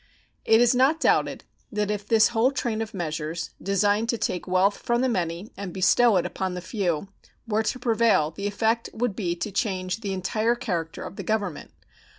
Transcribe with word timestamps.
It 0.45 0.59
is 0.59 0.73
not 0.73 0.99
doubted 0.99 1.43
that 1.71 1.91
if 1.91 2.07
this 2.07 2.29
whole 2.29 2.49
train 2.49 2.81
of 2.81 2.91
measures, 2.91 3.51
designed 3.61 4.09
to 4.09 4.17
take 4.17 4.47
wealth 4.47 4.77
from 4.79 5.01
the 5.01 5.07
many 5.09 5.51
and 5.55 5.71
bestow 5.71 6.17
it 6.17 6.25
upon 6.25 6.55
the 6.55 6.59
few, 6.59 7.09
were 7.47 7.61
to 7.61 7.77
prevail 7.77 8.31
the 8.31 8.47
effect 8.47 8.89
would 8.95 9.15
be 9.15 9.35
to 9.35 9.51
change 9.51 9.99
the 9.99 10.13
entire 10.13 10.55
character 10.55 11.03
of 11.03 11.17
the 11.17 11.23
Government. 11.23 11.69